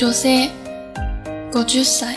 [0.00, 0.48] 女性
[1.52, 2.16] 50歳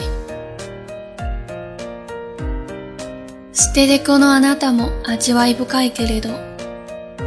[3.51, 6.29] 捨て猫のあなたも味わい深いけれど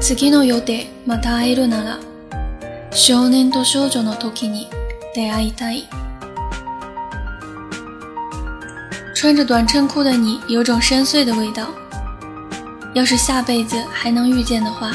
[0.00, 1.98] 次の予定また会えるなら
[2.90, 4.68] 少年と少女の時に
[5.14, 5.86] 出会いたい
[9.14, 11.66] 穿着短衬裤的你有种深邃的味道。
[12.94, 14.92] 要是下辈子还能遇见的话，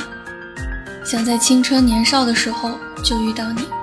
[1.05, 2.72] 想在青春年少的时候
[3.04, 3.80] 就遇到你。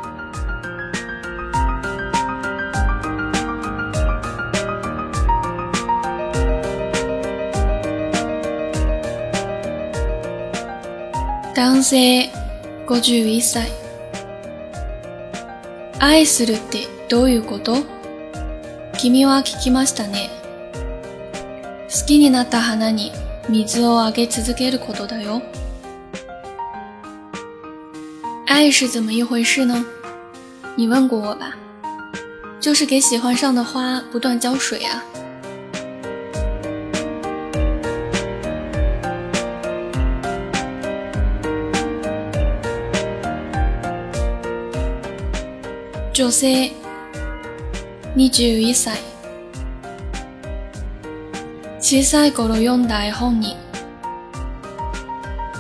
[11.59, 12.31] 男性
[12.87, 13.69] 51歳
[15.99, 17.79] 愛するってどういうこと？
[18.97, 20.31] 君は聞きましたね。
[21.91, 23.11] 好きになった花に
[23.49, 25.43] 水をあげ続けることだよ。
[28.47, 29.85] 爱是怎么一回事呢？
[30.77, 31.57] 你问过我吧？
[32.61, 35.03] 就是给喜欢上的花不断浇水啊。
[46.19, 46.73] 女性
[48.17, 48.99] 21歳
[51.79, 53.55] 小さい頃読んだ絵本に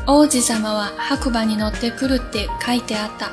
[0.08, 3.30] 王子様は白馬に乗ってくるって書いてあった。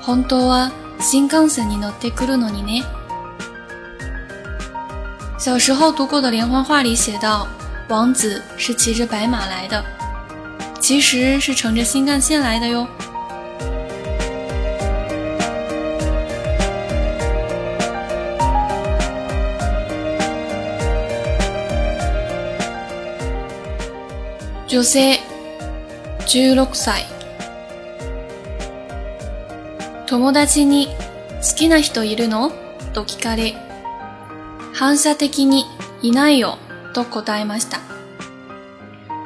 [0.00, 2.82] 本当は新幹線に乗ってくるのにね。
[5.38, 7.46] 小时候读过的连环画里写道，
[7.90, 9.84] 王子是骑着白马来的，
[10.80, 12.86] 其实是乘着新干线来的哟。
[24.74, 25.20] 女性
[26.26, 27.06] 16歳。
[30.08, 32.50] 友達に好きな人いるの？
[32.92, 33.54] と聞かれ
[34.72, 35.64] 反射的に
[36.02, 36.58] いないよ
[36.92, 37.78] と答えました。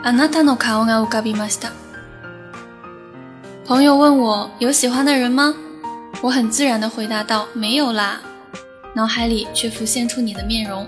[0.04, 1.72] あなたの顔が浮かびました。
[3.64, 5.54] 朋友问我有喜欢的人吗？
[6.20, 8.20] 我很自然的回答道没有啦。
[8.94, 10.86] 脑海里却浮现出你的面容。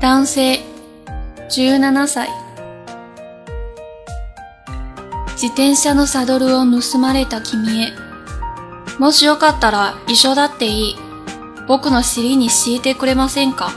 [0.00, 0.58] 男性
[1.50, 2.30] 17歳。
[5.34, 7.92] 自転車のサドルを盗まれた君へ。
[8.98, 10.96] もしよかったら一緒だっていい。
[11.68, 13.72] 僕の尻に敷いてくれませんか？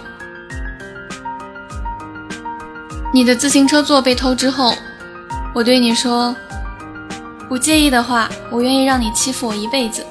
[3.13, 4.73] 你的自行车座被偷之后，
[5.53, 6.33] 我对你说，
[7.49, 10.05] 不介意的话，我愿意让你欺负我一辈子。